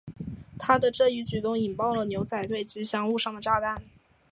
[0.57, 3.79] 他的这一举动引爆了牛仔队吉祥物上的炸弹。